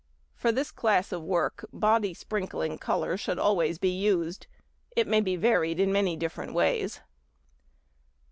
For 0.33 0.51
this 0.51 0.71
class 0.71 1.11
of 1.11 1.21
work 1.21 1.63
body 1.71 2.15
sprinkling 2.15 2.79
colour 2.79 3.17
should 3.17 3.37
always 3.37 3.77
be 3.77 3.91
used. 3.91 4.47
It 4.95 5.07
may 5.07 5.21
be 5.21 5.35
varied 5.35 5.79
in 5.79 5.91
many 5.93 6.15
different 6.15 6.55
ways. 6.55 7.01